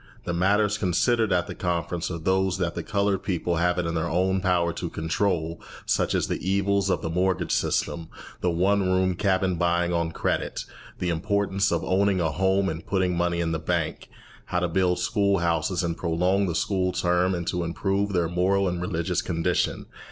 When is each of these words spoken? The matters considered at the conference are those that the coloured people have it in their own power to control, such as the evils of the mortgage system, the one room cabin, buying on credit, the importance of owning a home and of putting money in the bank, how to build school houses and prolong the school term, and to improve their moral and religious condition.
The 0.23 0.33
matters 0.33 0.79
considered 0.79 1.31
at 1.31 1.45
the 1.45 1.53
conference 1.53 2.09
are 2.09 2.17
those 2.17 2.57
that 2.57 2.73
the 2.73 2.81
coloured 2.81 3.21
people 3.21 3.57
have 3.57 3.77
it 3.77 3.85
in 3.85 3.93
their 3.93 4.09
own 4.09 4.41
power 4.41 4.73
to 4.73 4.89
control, 4.89 5.61
such 5.85 6.15
as 6.15 6.27
the 6.27 6.39
evils 6.41 6.89
of 6.89 7.03
the 7.03 7.09
mortgage 7.11 7.51
system, 7.51 8.07
the 8.39 8.49
one 8.49 8.81
room 8.81 9.13
cabin, 9.13 9.57
buying 9.57 9.93
on 9.93 10.11
credit, 10.11 10.65
the 10.97 11.09
importance 11.09 11.71
of 11.71 11.83
owning 11.83 12.19
a 12.19 12.31
home 12.31 12.67
and 12.67 12.79
of 12.81 12.87
putting 12.87 13.15
money 13.15 13.41
in 13.41 13.51
the 13.51 13.59
bank, 13.59 14.09
how 14.45 14.59
to 14.61 14.67
build 14.67 14.97
school 14.97 15.37
houses 15.37 15.83
and 15.83 15.97
prolong 15.97 16.47
the 16.47 16.55
school 16.55 16.91
term, 16.91 17.35
and 17.35 17.45
to 17.49 17.63
improve 17.63 18.11
their 18.11 18.27
moral 18.27 18.67
and 18.67 18.81
religious 18.81 19.21
condition. 19.21 19.85